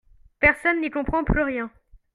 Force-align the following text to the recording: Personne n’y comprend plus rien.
Personne 0.39 0.81
n’y 0.81 0.89
comprend 0.89 1.23
plus 1.23 1.43
rien. 1.43 1.69